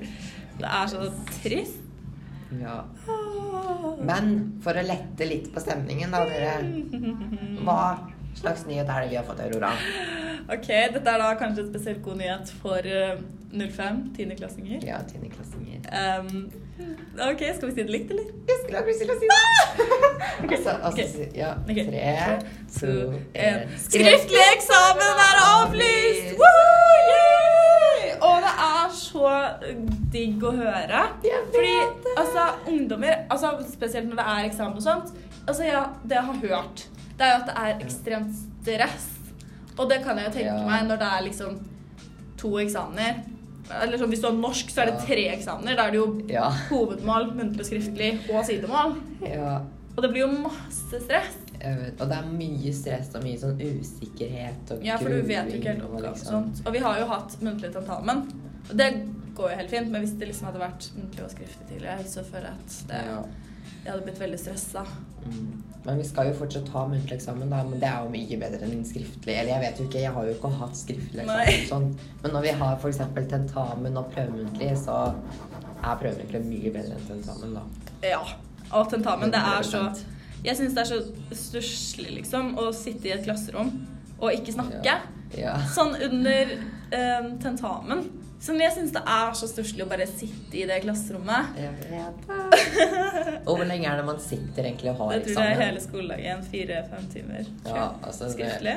Det 0.59 0.73
er 0.79 0.91
så 0.91 1.07
trist. 1.43 1.79
ja. 2.61 2.81
Men 4.03 4.33
for 4.65 4.77
å 4.77 4.83
lette 4.85 5.27
litt 5.29 5.47
på 5.55 5.63
stemningen, 5.63 6.13
da, 6.13 6.25
dere 6.29 6.57
Hva 7.65 7.79
slags 8.37 8.67
nyhet 8.67 8.89
er 8.91 9.05
det 9.05 9.13
vi 9.13 9.19
har 9.21 9.25
fått, 9.29 9.41
Aurora? 9.45 9.71
Ok, 10.51 10.67
dette 10.67 11.07
er 11.07 11.23
da 11.23 11.31
kanskje 11.39 11.63
en 11.65 11.71
spesielt 11.71 12.03
god 12.05 12.19
nyhet 12.21 12.51
for 12.63 12.89
eh, 12.89 13.21
05, 13.53 14.03
tiendeklassinger. 14.17 14.83
Ja, 14.89 14.99
tiendeklassinger. 15.07 15.87
Um, 15.93 16.49
ok, 17.31 17.43
skal 17.57 17.69
vi 17.69 17.75
si 17.75 17.83
det 17.83 17.91
likt, 17.93 18.11
eller? 18.15 18.29
Jeg 18.49 18.57
skulle 18.63 18.79
akkurat 18.79 18.99
til 19.03 19.11
å 19.11 19.19
si 19.21 19.27
det. 19.33 19.41
Så, 20.65 20.71
altså, 20.71 20.89
Ok. 20.89 20.99
ja. 21.37 21.51
Okay. 21.71 21.85
Tre, 21.87 22.39
to, 22.79 22.93
én. 23.35 23.67
Skriftlig 23.79 24.43
eksamen 24.57 25.23
er 25.29 25.41
avlyst! 25.43 26.43
Og 28.23 28.37
det 28.45 28.53
er 28.65 28.93
så 28.95 29.31
digg 30.13 30.45
å 30.47 30.53
høre. 30.55 31.01
Fordi 31.55 31.73
altså, 32.17 32.45
ungdommer, 32.71 33.25
altså, 33.33 33.51
spesielt 33.73 34.09
når 34.11 34.21
det 34.21 34.27
er 34.35 34.49
eksamen 34.51 34.79
og 34.79 34.85
sånt 34.85 35.11
altså, 35.49 35.65
ja, 35.67 35.81
Det 36.07 36.15
jeg 36.21 36.29
har 36.29 36.39
hørt, 36.45 36.85
det 37.19 37.27
er 37.27 37.33
jo 37.33 37.41
at 37.41 37.49
det 37.51 37.57
er 37.65 37.83
ekstremt 37.87 38.39
stress. 38.63 39.09
Og 39.79 39.89
det 39.91 40.03
kan 40.05 40.19
jeg 40.21 40.29
jo 40.29 40.35
tenke 40.37 40.53
Ja. 40.53 40.63
meg 40.69 40.87
når 40.91 41.01
det 41.03 41.09
er 41.17 41.25
liksom 41.27 41.59
to 42.39 42.53
eksamener. 42.63 43.23
Eller 43.71 43.99
sånn, 43.99 44.11
Hvis 44.11 44.21
du 44.21 44.27
har 44.27 44.35
norsk, 44.37 44.71
så 44.71 44.83
er 44.83 44.87
det 44.91 45.05
tre 45.07 45.29
eksamener. 45.37 45.77
Da 45.77 45.87
er 45.87 45.91
det 45.91 46.01
jo 46.01 46.23
Ja. 46.29 46.51
hovedmål, 46.71 47.33
muntlig 47.37 47.61
og 47.61 47.67
skriftlig 47.67 48.31
og 48.31 48.45
sidemål. 48.45 48.97
ja. 49.29 49.61
Og 49.97 50.03
det 50.03 50.11
blir 50.11 50.21
jo 50.27 50.49
masse 50.49 51.01
stress. 51.05 51.37
Vet. 51.63 52.01
Og 52.01 52.09
det 52.09 52.17
er 52.19 52.25
mye 52.33 52.73
stress 52.75 53.15
og 53.15 53.23
mye 53.23 53.39
sånn 53.39 53.59
usikkerhet 53.61 54.71
og 54.73 54.83
Ja, 54.85 54.97
for 54.97 55.09
du 55.11 55.21
vet 55.23 55.51
jo 55.53 55.59
ikke 55.61 55.69
helt 55.69 55.83
gruing 55.83 55.83
og 55.85 55.95
og 55.95 56.03
liksom- 56.15 56.33
sånt. 56.33 56.67
Og 56.67 56.73
vi 56.73 56.79
har 56.79 56.99
jo 56.99 57.05
hatt 57.07 57.37
muntlig 57.41 57.73
tentamen. 57.73 58.27
Og 58.71 58.77
det 58.77 59.09
går 59.37 59.51
jo 59.51 59.57
helt 59.57 59.71
fint, 59.71 59.91
men 59.91 60.03
hvis 60.03 60.19
det 60.19 60.29
liksom 60.29 60.45
hadde 60.47 60.59
vært 60.61 60.91
muntlig 60.97 61.23
og 61.25 61.31
skriftlig 61.31 61.69
tidligere, 61.69 62.05
så 62.05 62.25
føler 62.25 62.49
jeg 62.51 62.57
at 62.59 62.89
det, 62.89 63.05
Ja. 63.07 63.23
Jeg 63.83 63.91
hadde 63.91 64.05
blitt 64.07 64.21
veldig 64.23 64.39
stressa. 64.41 64.85
Mm. 65.27 65.63
Men 65.85 65.99
vi 65.99 66.05
skal 66.07 66.29
jo 66.31 66.35
fortsatt 66.39 66.69
ha 66.75 66.85
muntlig 66.87 67.17
eksamen, 67.17 67.51
da. 67.51 67.63
Men 67.67 67.81
det 67.83 67.89
er 67.89 68.05
jo 68.05 68.13
mye 68.13 68.39
bedre 68.39 68.69
enn 68.69 68.85
skriftlig. 68.87 69.35
Eller 69.35 69.51
jeg 69.57 69.65
vet 69.65 69.81
jo 69.81 69.87
ikke, 69.89 70.03
jeg 70.05 70.15
har 70.15 70.29
jo 70.29 70.35
ikke 70.37 70.53
hatt 70.61 70.79
skriftlig 70.79 71.25
eksamen. 71.25 71.65
Sånn. 71.71 71.89
Men 72.23 72.37
når 72.37 72.47
vi 72.47 72.53
har 72.63 72.77
f.eks. 72.79 73.01
tentamen 73.33 73.99
og 73.99 74.13
prøvemuntlig, 74.15 74.71
så 74.85 74.99
er 75.83 75.99
prøvemuntlig 76.05 76.43
mye 76.47 76.75
bedre 76.77 76.99
enn 76.99 77.09
tentamen, 77.09 77.57
da. 77.59 77.65
Ja. 78.07 78.23
Og 78.73 78.87
tentamen, 78.89 79.33
det 79.35 79.41
er 79.43 79.67
så 79.69 79.83
Jeg 80.43 80.57
syns 80.59 80.73
det 80.75 80.81
er 80.83 80.89
så 80.89 81.37
stusslig, 81.39 82.13
liksom, 82.17 82.55
å 82.59 82.71
sitte 82.75 83.11
i 83.11 83.13
et 83.15 83.27
klasserom 83.27 83.69
og 84.19 84.31
ikke 84.33 84.55
snakke. 84.55 84.81
Ja. 84.87 84.97
Ja. 85.39 85.55
Sånn 85.75 85.95
under 85.97 86.57
eh, 86.93 87.31
tentamen. 87.43 88.05
Så 88.43 88.57
jeg 88.59 88.73
syns 88.75 88.91
det 88.91 89.03
er 89.07 89.35
så 89.39 89.47
stusslig 89.47 89.85
å 89.85 89.89
bare 89.91 90.07
sitte 90.11 90.57
i 90.59 90.65
det 90.67 90.81
klasserommet. 90.83 91.53
Jeg 91.63 91.75
vet. 91.93 92.25
Og 93.47 93.53
hvor 93.61 93.65
lenge 93.69 93.87
er 93.87 94.01
det 94.01 94.07
man 94.09 94.19
sitter 94.23 94.67
egentlig 94.67 94.91
og 94.91 94.97
har 95.05 95.13
eksamen? 95.21 95.29
Det 95.29 95.35
tror 95.37 95.45
jeg 95.47 95.59
er 95.59 95.63
hele 95.69 95.83
skoledagen. 95.85 96.43
Fire-fem 96.51 97.05
timer. 97.13 97.53
Ja, 97.69 97.85
altså 98.03 98.25
det- 98.27 98.33
Skriftlig. 98.35 98.75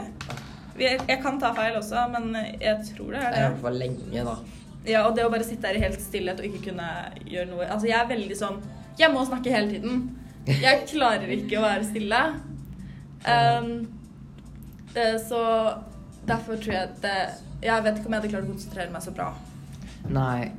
Jeg, 0.77 0.99
jeg 1.07 1.17
kan 1.23 1.39
ta 1.39 1.53
feil 1.55 1.77
også, 1.79 2.03
men 2.13 2.35
jeg 2.61 2.77
tror 2.91 3.11
det 3.15 3.21
Det 3.21 3.25
er 3.25 3.31
er 3.31 3.33
i 3.33 3.41
det. 3.41 3.49
hvert 3.49 3.61
fall 3.63 3.79
lenge, 3.79 4.23
da. 4.27 4.35
Ja, 4.85 5.01
og 5.07 5.15
det 5.17 5.23
å 5.25 5.31
bare 5.33 5.43
sitte 5.47 5.61
der 5.65 5.79
i 5.79 5.81
helt 5.81 6.01
stillhet 6.03 6.39
og 6.39 6.45
ikke 6.45 6.65
kunne 6.67 6.89
gjøre 7.25 7.47
noe 7.49 7.65
Altså, 7.65 7.87
jeg 7.89 7.97
er 7.97 8.09
veldig 8.11 8.35
sånn 8.37 8.59
Jeg 8.99 9.09
må 9.15 9.23
snakke 9.25 9.49
hele 9.55 9.71
tiden. 9.71 10.03
Jeg 10.45 10.83
klarer 10.91 11.31
ikke 11.39 11.57
å 11.57 11.63
være 11.65 11.87
stille. 11.87 12.19
Um, 13.25 13.87
så 15.25 15.39
derfor 16.27 16.55
tror 16.61 16.73
jeg 16.73 16.83
at 16.89 17.01
det, 17.01 17.17
Jeg 17.63 17.83
vet 17.83 17.97
ikke 17.97 18.05
om 18.07 18.13
jeg 18.13 18.21
hadde 18.21 18.29
klart 18.33 18.43
å 18.43 18.51
konsentrere 18.51 18.91
meg 18.91 19.01
så 19.01 19.11
bra. 19.15 19.33
Nei. 20.09 20.51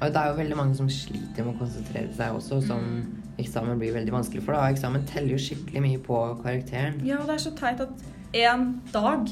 Og 0.00 0.12
det 0.12 0.16
er 0.16 0.28
jo 0.30 0.36
veldig 0.38 0.56
mange 0.56 0.76
som 0.76 0.88
sliter 0.88 1.44
med 1.44 1.54
å 1.54 1.58
konsentrere 1.58 2.12
seg 2.16 2.32
også, 2.38 2.60
som 2.66 2.80
Mm. 2.80 3.22
eksamen 3.38 3.78
blir 3.78 3.92
veldig 3.94 4.12
vanskelig 4.12 4.42
for. 4.44 4.52
da. 4.52 4.70
Eksamen 4.72 5.04
teller 5.06 5.28
jo 5.30 5.36
skikkelig 5.38 5.82
mye 5.82 5.98
på 5.98 6.42
karakteren. 6.42 7.00
Ja, 7.06 7.18
det 7.18 7.34
er 7.34 7.38
så 7.38 7.50
teit 7.56 7.80
at 7.80 7.88
én 8.32 8.80
dag 8.92 9.28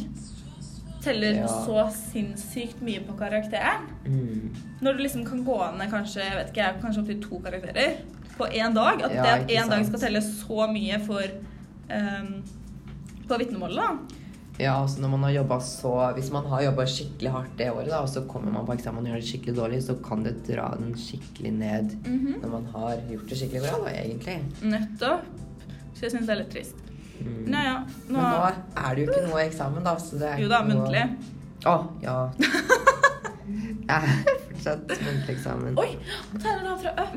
teller 1.03 1.35
Ja. 1.35 1.47
så 1.47 1.91
sinnssykt 1.91 2.81
mye 2.83 3.01
på 3.07 3.17
karakteren. 3.19 3.89
Mm. 4.07 4.51
Når 4.83 4.93
du 4.97 5.03
liksom 5.03 5.25
kan 5.27 5.45
gå 5.45 5.59
ned 5.79 5.91
kanskje 5.91 6.21
jeg 6.23 6.33
vet 6.37 6.53
ikke, 6.55 6.81
kanskje 6.83 7.01
opp 7.01 7.07
til 7.07 7.21
to 7.23 7.39
karakterer 7.41 7.97
på 8.39 8.45
én 8.53 8.75
dag. 8.75 9.03
At 9.03 9.13
Ja, 9.13 9.23
det 9.23 9.43
at 9.43 9.49
én 9.51 9.69
dag 9.71 9.85
skal 9.87 9.99
telle 9.99 10.21
så 10.21 10.67
mye 10.73 11.01
for 11.05 11.23
um, 11.91 12.43
på 13.29 13.39
vitnemålet, 13.39 13.77
da. 13.77 13.97
Ja, 14.61 14.75
altså 14.83 15.01
når 15.01 15.09
man 15.15 15.23
har 15.25 15.31
jobbet 15.33 15.63
så 15.65 15.91
Hvis 16.15 16.29
man 16.31 16.45
har 16.47 16.61
jobba 16.63 16.85
skikkelig 16.87 17.31
hardt 17.33 17.55
det 17.59 17.71
året, 17.73 17.89
da, 17.89 18.01
og 18.05 18.09
så 18.13 18.21
kommer 18.29 18.53
man 18.53 18.67
på 18.69 18.75
eksamen 18.77 19.07
og 19.07 19.09
gjør 19.13 19.23
det 19.23 19.29
skikkelig 19.31 19.55
dårlig, 19.57 19.79
så 19.83 19.95
kan 20.05 20.23
det 20.27 20.35
dra 20.47 20.67
den 20.79 20.93
skikkelig 20.99 21.53
ned 21.57 21.95
når 22.43 22.49
man 22.53 22.67
har 22.75 23.01
gjort 23.11 23.29
det 23.33 23.39
skikkelig 23.41 23.63
bra, 23.65 23.79
da, 23.87 23.91
egentlig. 24.05 24.37
Nettopp. 24.63 25.25
Så 25.97 26.05
jeg 26.07 26.11
syns 26.17 26.27
det 26.29 26.35
er 26.37 26.41
litt 26.43 26.51
trist. 26.53 26.77
Mm. 27.23 27.53
Ja. 27.55 27.79
Nå, 28.09 28.19
Men 28.19 28.23
nå 28.23 28.53
er 28.77 28.95
det 28.95 29.05
jo 29.07 29.11
ikke 29.13 29.27
noe 29.31 29.41
eksamen, 29.47 29.85
da. 29.87 29.97
Så 30.03 30.19
det 30.21 30.29
er 30.35 30.39
jo 30.43 30.49
da, 30.53 30.61
noe- 30.67 30.83
muntlig. 30.83 31.05
Å, 31.65 31.77
ja. 32.03 32.19
Jeg 33.83 33.97
er 33.97 34.03
fortsatt 34.49 34.93
muntlig 35.03 35.35
eksamen. 35.37 35.79
Oi! 35.79 35.91
Tegner 36.39 36.69
han 36.69 36.79
fra 36.79 36.93
Up? 37.03 37.13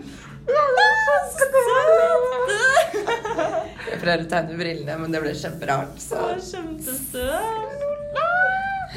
Jeg 2.95 2.95
prøver 4.06 4.26
å 4.26 4.30
tegne 4.30 4.58
brillene, 4.60 4.98
men 5.02 5.14
det 5.16 5.22
ble 5.24 5.34
kjemperart. 5.40 5.96
Så 6.02 6.22
kjempesøt. 6.52 7.84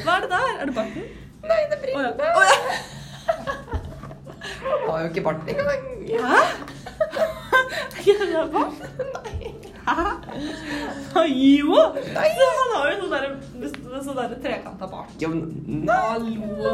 Hva 0.03 0.15
er 0.15 0.25
det 0.25 0.29
der? 0.31 0.51
Er 0.53 0.69
det 0.69 0.75
barten? 0.77 1.07
Nei, 1.49 1.61
det 1.71 1.77
er 1.77 1.81
brillene. 1.83 2.29
Å, 2.29 2.43
ja. 2.45 2.57
Jeg 4.59 4.83
har 4.89 5.01
jo 5.01 5.09
ikke 5.09 5.23
bart 5.25 5.49
engang. 5.49 5.67
Hæ? 6.09 6.39
Det 8.09 8.45
bart? 8.53 8.77
Hæ? 9.89 9.97
Jo! 11.25 11.81
Nei. 12.13 12.29
Så 12.37 12.47
han 12.59 12.71
har 12.75 12.87
jo 12.91 12.95
sånn 13.01 13.13
derre 13.15 14.01
sånn 14.05 14.19
der 14.21 14.37
trekanta 14.45 14.89
bart. 14.91 15.11
Jo, 15.21 15.33
Hallo. 15.89 16.71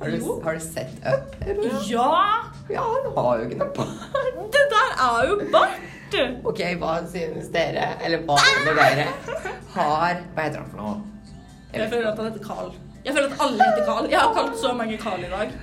Har 0.00 0.10
du, 0.10 0.16
har 0.42 0.56
du 0.58 0.62
sett 0.62 0.94
Up? 1.06 1.36
Ja! 1.88 2.10
Ja, 2.72 2.82
han 2.82 3.10
har 3.14 3.40
jo 3.40 3.46
ikke 3.48 3.60
noe 3.62 3.72
bart. 3.78 3.98
Det 4.52 4.64
der 4.74 4.96
er 5.06 5.28
jo 5.30 5.38
bart! 5.54 5.93
Ok, 6.46 6.60
hva 6.80 6.94
synes 7.10 7.50
dere, 7.54 7.90
eller 8.04 8.24
hva 8.28 8.36
mener 8.40 8.80
dere, 8.80 9.06
har 9.74 10.20
Hva 10.34 10.46
heter 10.46 10.60
han 10.60 10.70
for 10.70 10.80
noe? 10.80 10.96
Jeg 11.74 11.90
føler 11.90 12.10
at 12.10 12.18
han 12.20 12.28
heter 12.30 12.44
Carl. 12.44 12.74
Jeg 13.04 13.14
føler 13.16 13.32
at 13.32 13.40
alle 13.46 13.70
heter 13.70 13.86
Carl. 13.88 14.10
Jeg 14.10 14.20
har 14.20 14.34
kalt 14.36 14.60
så 14.60 14.72
mange 14.78 14.98
Carl 15.02 15.24
i 15.26 15.30
dag. 15.32 15.54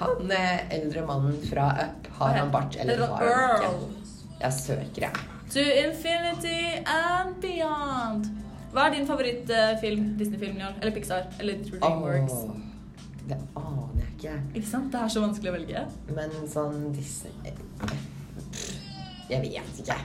Han 0.00 0.32
eh, 0.34 0.62
eldre 0.78 1.04
mannen 1.06 1.36
fra 1.46 1.68
Up, 1.84 2.08
har 2.18 2.38
han 2.40 2.50
bart 2.50 2.76
eller 2.80 2.94
Eller 2.94 3.06
har 3.06 3.60
han 3.62 3.76
ikke? 3.76 4.00
Jeg 4.40 4.52
søker, 4.52 5.02
jeg. 5.06 5.28
To 5.52 5.60
infinity 5.84 6.62
and 6.88 7.36
beyond. 7.44 8.30
Hva 8.72 8.86
er 8.88 8.94
din 8.96 9.06
favorittfilm? 9.06 10.14
Disney-film, 10.18 10.56
Jarl? 10.58 10.78
Eller 10.80 10.94
Pixar? 10.96 11.28
Eller 11.40 11.60
Dreamworks? 11.66 12.32
Oh, 12.32 12.56
det 13.28 13.38
aner 13.60 14.00
jeg 14.00 14.08
ikke. 14.16 14.38
Ikke 14.54 14.68
sant? 14.70 14.88
Det 14.92 15.04
er 15.04 15.12
så 15.12 15.22
vanskelig 15.22 15.52
å 15.52 15.54
velge. 15.58 15.84
Men 16.16 16.32
sånn 16.50 16.88
Disney 16.96 17.52
Jeg 19.32 19.40
vet 19.42 19.78
ikke. 19.82 19.96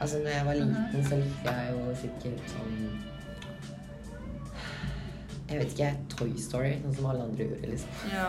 Altså, 0.00 0.18
når 0.24 0.30
jeg 0.32 0.46
var 0.46 0.54
liten, 0.58 1.04
så 1.08 1.16
likte 1.20 1.54
jeg 1.56 1.72
jo 1.76 1.94
sikkert 2.00 2.52
sånn 2.54 2.76
Jeg 5.50 5.58
vet 5.58 5.72
ikke. 5.74 5.88
Toy 6.12 6.30
Story, 6.38 6.70
sånn 6.84 6.94
som 6.94 7.06
alle 7.10 7.24
andre 7.26 7.48
gjorde, 7.48 7.70
liksom. 7.72 7.90
Ja. 8.12 8.28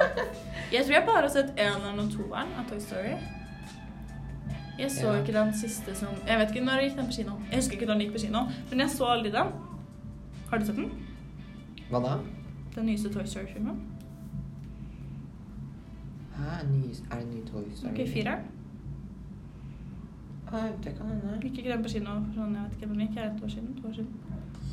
Jeg 0.73 0.85
tror 0.87 0.95
jeg 0.97 1.05
bare 1.05 1.21
har 1.27 1.29
sett 1.35 1.51
eneren 1.61 1.99
og 2.01 2.09
toeren 2.15 2.55
av 2.57 2.65
Toy 2.71 2.79
Story. 2.81 3.13
Jeg 4.79 4.89
så 4.91 5.11
Ja. 5.11 5.19
ikke 5.21 5.33
den 5.35 5.53
siste 5.53 5.93
som 5.95 6.15
Jeg 6.27 6.39
vet 6.39 6.49
ikke 6.55 6.65
når 6.65 6.81
gikk 6.87 6.95
den 6.97 7.05
på 7.11 7.15
kino. 7.19 7.35
Jeg 7.51 7.55
husker 7.61 7.73
ikke 7.77 7.85
når 7.85 7.93
den 7.99 8.01
gikk 8.07 8.13
på 8.17 8.21
kino, 8.25 8.41
men 8.71 8.79
jeg 8.79 8.89
så 8.89 9.05
aldri 9.05 9.31
den. 9.31 9.47
Har 10.49 10.57
du 10.57 10.65
sett 10.65 10.75
den? 10.75 10.91
Hva 11.91 11.99
da? 12.01 12.17
Den 12.75 12.85
nyeste 12.85 13.13
Toy 13.13 13.23
Story-filmen? 13.25 13.77
Hæ? 16.37 16.63
Ny, 16.71 16.81
er 17.11 17.19
det 17.19 17.27
ny 17.27 17.41
Toy 17.51 17.63
Story? 17.75 17.91
Ok, 17.91 18.07
fireren. 18.13 18.39
Ah, 20.51 20.67
det 20.83 20.97
kan 20.97 21.07
hende. 21.07 21.47
Ikke 21.47 21.69
den 21.69 21.83
på 21.83 21.89
kino 21.93 22.17
for 22.25 22.35
sånn, 22.35 22.55
jeg 22.57 22.63
vet 22.67 22.77
ikke, 22.77 22.91
den 22.91 23.01
gikk 23.05 23.17
jeg 23.17 23.29
et 23.29 23.43
år 23.45 23.51
siden? 23.53 23.73
To 23.77 23.87
år 23.87 23.93
siden. 23.93 24.13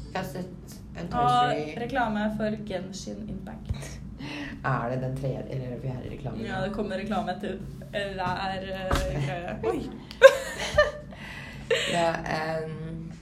Jeg 0.09 0.17
har 0.17 0.29
sett 0.33 0.77
en 0.99 1.13
Og 1.21 1.81
reklame 1.83 2.25
for 2.37 2.57
Genshin 2.67 3.29
Impact. 3.29 3.99
Er 4.65 4.89
det 4.91 5.03
den 5.03 5.17
tredje 5.17 5.45
eller 5.55 5.81
fjerde 5.81 6.11
reklamen? 6.11 6.41
Ja, 6.47 6.65
det 6.65 6.73
kommer 6.75 6.99
reklame 6.99 7.31
etter 7.37 7.61
rær 7.95 8.65
uh, 8.67 9.05
greie. 9.27 9.59
Oi! 9.71 9.83
Ja, 11.93 12.15
um, 12.65 13.13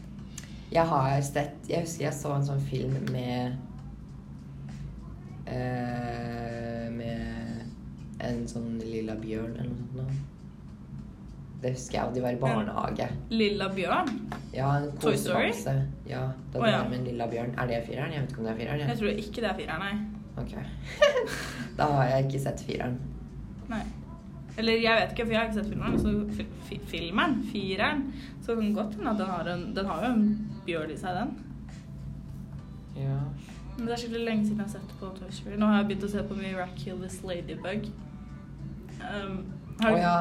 jeg 0.72 0.86
har 0.86 1.20
sett 1.20 1.68
Jeg 1.68 1.82
husker 1.82 2.04
jeg 2.04 2.14
så 2.14 2.30
en 2.36 2.44
sånn 2.46 2.60
film 2.62 2.94
med 3.10 3.56
uh, 5.50 6.86
Med 6.94 8.22
en 8.22 8.46
sånn 8.48 8.78
lilla 8.84 9.18
bjørn 9.18 9.58
eller 9.58 9.74
noe 9.74 10.06
sånt. 10.06 10.35
Det 11.66 11.72
husker 11.74 11.98
jeg, 11.98 12.08
og 12.08 12.14
de 12.14 12.20
var 12.22 12.30
i 12.30 12.38
barnehage. 12.38 13.06
Lilla 13.30 13.66
bjørn. 13.74 14.10
Ja, 14.54 14.68
en 14.78 14.92
Toy 15.02 15.16
Story? 15.18 15.48
Ja, 16.06 16.20
da 16.52 16.60
oh, 16.60 16.66
ja. 16.70 16.84
med 16.86 17.00
en 17.00 17.08
lilla 17.08 17.26
bjørn. 17.26 17.56
Er 17.58 17.66
det 17.66 17.80
fireren? 17.88 18.12
Jeg 18.14 18.22
vet 18.22 18.30
ikke 18.30 18.38
om 18.38 18.46
det 18.46 18.52
er 18.52 18.58
fireren. 18.60 18.80
Jeg 18.80 18.88
jeg 18.88 18.98
tror 19.00 19.08
ikke 19.08 19.42
det 19.42 19.48
er 19.50 19.56
fireren, 19.58 19.82
nei. 19.82 19.96
Ok. 20.38 20.52
da 21.78 21.88
har 21.96 22.12
jeg 22.12 22.28
ikke 22.28 22.42
sett 22.44 22.62
fireren. 22.68 23.00
nei. 23.72 23.82
Eller 24.56 24.78
jeg 24.84 25.00
vet 25.00 25.16
ikke, 25.16 25.26
for 25.26 25.34
jeg 25.34 25.40
har 25.40 25.50
ikke 25.50 25.58
sett 25.58 25.72
filmen. 25.72 25.98
Så 25.98 26.08
fi 26.68 26.78
fireren, 26.92 28.06
så 28.42 28.54
kan 28.54 28.64
det 28.68 28.74
godt 28.78 28.94
hende 28.94 29.10
at 29.10 29.18
den 29.18 29.26
har, 29.26 29.52
en, 29.56 29.66
den 29.80 29.86
har 29.86 30.06
jo 30.06 30.12
en 30.12 30.24
bjørn 30.70 30.94
i 30.94 31.00
seg, 31.02 31.18
den. 31.18 31.34
Ja. 33.02 33.18
Men 33.76 33.86
det 33.86 33.92
er 33.92 34.04
skikkelig 34.04 34.24
lenge 34.24 34.46
siden 34.46 34.62
jeg 34.62 34.70
har 34.70 34.74
sett 34.78 34.96
på 35.00 35.10
Toy 35.18 35.34
Story. 35.34 35.58
Nå 35.58 35.66
har 35.66 35.82
jeg 35.82 35.90
begynt 35.90 36.06
å 36.06 36.14
se 36.14 36.24
på 36.30 36.38
Miraculous 36.38 37.18
Ladybug. 37.26 37.90
Um, 39.02 39.40
Å 39.76 39.88
oh, 39.92 39.96
ja. 40.00 40.16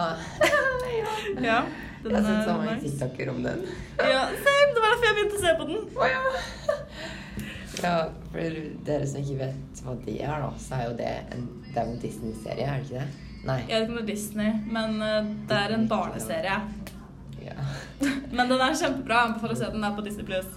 ja. 1.50 1.60
Den 2.04 2.16
Jeg 2.18 2.26
sett 2.26 2.42
så 2.46 2.56
mange 2.60 2.74
nice. 2.76 2.90
TikToker 2.90 3.30
om 3.32 3.38
den. 3.44 3.62
Ja, 3.98 4.24
same! 4.46 4.72
Det 4.76 4.82
var 4.82 4.92
derfor 4.92 5.08
jeg 5.08 5.16
begynte 5.18 5.38
å 5.38 5.44
se 5.44 5.54
på 5.58 5.68
den. 5.70 5.86
Oh, 5.96 6.08
ja. 6.10 6.76
ja, 7.82 7.94
for 8.34 8.58
dere 8.90 9.08
som 9.10 9.24
ikke 9.24 9.38
vet 9.40 9.82
hva 9.86 9.96
det 10.06 10.18
er, 10.20 10.36
da, 10.44 10.50
så 10.62 10.78
er 10.78 10.84
jo 10.90 10.98
det 11.00 11.14
en, 11.38 11.48
det 11.70 11.80
er 11.80 11.86
en 11.86 12.02
Disney-serie, 12.04 12.68
er 12.68 12.84
det 12.84 12.90
ikke 12.90 13.00
det? 13.00 13.32
Nei. 13.46 13.58
Jeg 13.70 13.72
vet 13.72 13.86
ikke 13.86 13.94
om 13.94 13.98
det 13.98 14.04
er 14.04 14.12
Disney, 14.12 14.52
men 14.76 15.00
uh, 15.02 15.32
det 15.50 15.62
er 15.62 15.74
en 15.78 15.88
barneserie. 15.90 16.60
Ja. 17.46 17.56
Men 18.36 18.50
den 18.50 18.60
er 18.60 18.74
kjempebra. 18.74 19.20
Jeg 19.20 19.30
anbefaler 19.30 19.54
å 19.54 19.60
se 19.60 19.68
den. 19.70 19.76
Den 19.78 19.86
er 19.86 19.94
på 19.96 20.04
Disney+. 20.06 20.26
Plus. 20.26 20.48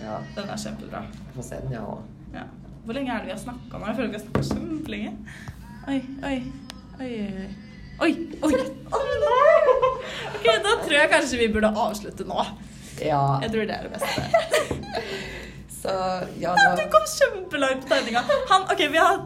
ja. 0.00 0.14
Den 0.34 0.48
er 0.48 0.62
kjempebra. 0.62 1.02
Jeg 1.12 1.34
får 1.36 1.46
se 1.50 1.60
den, 1.60 1.74
jeg 1.76 1.82
òg. 1.84 2.06
Ja. 2.32 2.46
Hvor 2.86 2.96
lenge 2.96 3.12
er 3.12 3.20
det 3.20 3.28
vi 3.28 3.34
har 3.34 3.42
snakka 3.42 3.78
nå? 3.78 3.84
Jeg 3.90 3.98
føler 3.98 4.08
vi 4.08 4.16
har 4.16 4.24
snakka 4.24 4.44
kjempelenge. 4.48 5.12
Oi, 5.92 5.98
oi, 6.24 6.36
oi, 7.04 7.10
oi. 7.44 7.67
Oi, 7.98 8.12
oi. 8.46 8.52
Nei! 8.52 9.58
Ok, 10.34 10.44
da 10.62 10.74
tror 10.84 10.94
jeg 10.94 11.10
kanskje 11.10 11.38
vi 11.40 11.48
burde 11.50 11.70
avslutte 11.82 12.26
nå. 12.28 12.44
Ja. 13.02 13.22
Jeg 13.42 13.50
tror 13.54 13.66
det 13.66 13.74
er 13.74 13.88
det 13.88 13.96
beste. 13.96 15.02
Så 15.80 15.94
ja, 16.42 16.52
da... 16.54 16.68
du 16.78 16.84
kom 16.90 17.04
kjempelangt 17.10 17.84
på 17.86 17.90
tegninga. 17.90 18.22
Han, 18.50 18.66
ok, 18.70 18.82
Vi 18.92 18.98
har 18.98 19.20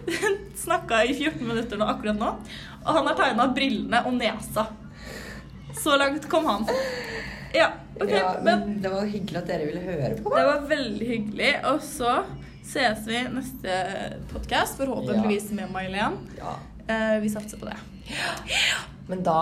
snakka 0.64 1.04
i 1.06 1.14
14 1.14 1.42
minutter 1.46 1.78
nå, 1.78 1.86
akkurat 1.90 2.18
nå, 2.18 2.30
og 2.84 2.90
han 2.98 3.10
har 3.10 3.18
tegna 3.18 3.46
brillene 3.54 4.02
og 4.06 4.16
nesa. 4.18 4.66
Så 5.78 5.96
langt 5.98 6.26
kom 6.30 6.46
han. 6.50 6.66
Ja, 7.54 7.72
ok, 7.98 8.10
ja, 8.10 8.34
men 8.42 8.62
men 8.66 8.78
det 8.82 8.90
var 8.94 9.06
hyggelig 9.06 9.40
at 9.42 9.50
dere 9.50 9.66
ville 9.70 9.82
høre 9.82 10.12
på. 10.18 10.34
det 10.34 10.46
var 10.50 10.68
veldig 10.70 11.08
hyggelig. 11.10 11.50
Og 11.70 11.82
så 11.86 12.14
ses 12.66 13.02
vi 13.10 13.24
neste 13.34 13.80
podkast, 14.30 14.78
forhåpentligvis 14.78 15.50
med 15.58 15.74
May-Len. 15.74 16.18
Ja. 16.38 16.54
Eh, 16.86 17.18
vi 17.22 17.30
satser 17.30 17.58
på 17.58 17.70
det. 17.70 17.78
Men 19.08 19.22
da 19.26 19.40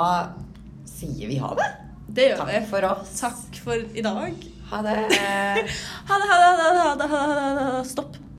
sier 0.89 1.29
vi 1.31 1.39
ha 1.43 1.53
det. 1.59 1.69
Det 2.13 2.29
gjør 2.31 2.43
Takk 2.45 2.53
vi. 2.53 2.63
for 2.71 2.87
oss. 2.91 3.13
Takk 3.21 3.61
for 3.65 3.87
i 3.99 4.03
dag. 4.05 4.49
Ha 4.73 4.83
det. 4.87 4.97
Ha 6.09 6.19
det, 6.19 6.27
ha 6.29 6.37
det, 6.41 6.51
ha 6.61 6.73
det, 6.73 6.83
ha 6.83 6.95
det, 6.95 7.09
ha 7.13 7.23
det, 7.27 7.43
ha 7.63 7.71
det. 7.79 7.87
Stopp. 7.89 8.19